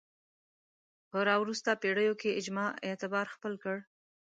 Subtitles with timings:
[1.09, 3.77] په راوروسته پېړیو کې اجماع اعتبار خپل کړ